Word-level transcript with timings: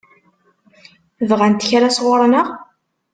Bɣant 1.29 1.65
kra 1.69 1.89
sɣur-neɣ? 1.95 2.47